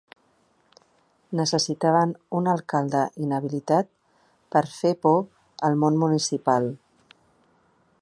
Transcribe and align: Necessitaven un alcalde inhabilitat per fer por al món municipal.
Necessitaven 1.39 2.15
un 2.39 2.49
alcalde 2.55 3.03
inhabilitat 3.27 3.93
per 4.57 4.67
fer 4.79 4.97
por 5.07 5.23
al 5.69 5.81
món 5.85 6.05
municipal. 6.07 6.71